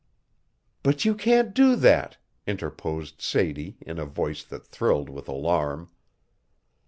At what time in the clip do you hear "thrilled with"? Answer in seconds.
4.65-5.27